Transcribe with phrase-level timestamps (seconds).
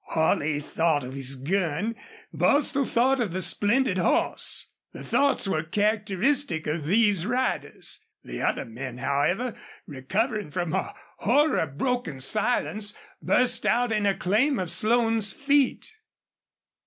[0.05, 1.93] Holley thought of his gun;
[2.33, 4.73] Bostil thought of the splendid horse.
[4.93, 8.03] The thoughts were characteristic of these riders.
[8.23, 9.53] The other men, however,
[9.85, 15.93] recovering from a horror broken silence, burst out in acclaim of Slone's feat.